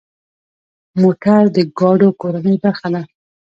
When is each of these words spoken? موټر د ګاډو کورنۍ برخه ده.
موټر 1.01 1.41
د 1.55 1.57
ګاډو 1.79 2.09
کورنۍ 2.21 2.55
برخه 2.63 2.87
ده. 2.93 3.01